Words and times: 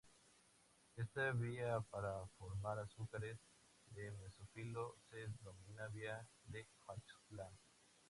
Esta 0.95 1.31
vía 1.31 1.79
para 1.91 2.25
formar 2.39 2.79
azúcares 2.79 3.37
del 3.93 4.17
mesófilo 4.17 4.95
se 5.11 5.17
denomina 5.17 5.89
Vía 5.89 6.27
de 6.45 6.65
Hatch 6.87 7.11
Slack. 7.27 7.53